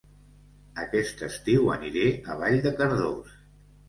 Aquest 0.83 1.19
estiu 1.27 1.69
aniré 1.73 2.05
a 2.31 2.39
Vall 2.39 2.57
de 2.65 2.73
Cardós 2.81 3.37